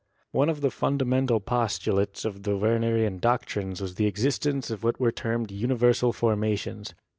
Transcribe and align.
One 0.31 0.49
of 0.49 0.61
the 0.61 0.71
fundamental 0.71 1.39
postulates 1.39 2.25
of 2.25 2.41
the 2.41 2.57
Wernerian 2.57 3.19
doctrines 3.21 3.81
was 3.81 3.93
the 3.93 4.07
existence 4.07 4.71
of 4.71 4.83
what 4.83 4.99
were 4.99 5.11
termed 5.11 5.51
universal 5.51 6.11
formations. 6.11 6.95